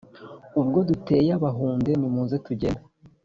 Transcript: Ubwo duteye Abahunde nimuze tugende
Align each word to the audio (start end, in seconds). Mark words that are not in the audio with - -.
Ubwo 0.59 0.79
duteye 0.89 1.29
Abahunde 1.37 1.91
nimuze 1.99 2.35
tugende 2.45 2.85